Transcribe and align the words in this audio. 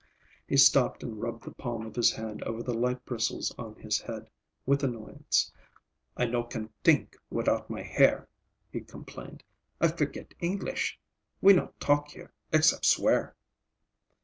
He 0.47 0.57
stopped 0.57 1.03
and 1.03 1.21
rubbed 1.21 1.43
the 1.43 1.51
palm 1.53 1.85
of 1.85 1.95
his 1.95 2.11
hand 2.13 2.41
over 2.41 2.63
the 2.63 2.73
light 2.73 3.05
bristles 3.05 3.53
on 3.59 3.75
his 3.75 3.99
head 4.01 4.27
with 4.65 4.83
annoyance. 4.83 5.51
"I 6.17 6.25
no 6.25 6.41
can 6.41 6.71
t'ink 6.83 7.15
without 7.29 7.69
my 7.69 7.83
hair," 7.83 8.27
he 8.71 8.81
complained. 8.81 9.43
"I 9.79 9.89
forget 9.89 10.33
English. 10.39 10.99
We 11.39 11.53
not 11.53 11.79
talk 11.79 12.07
here, 12.09 12.33
except 12.51 12.87
swear." 12.87 13.35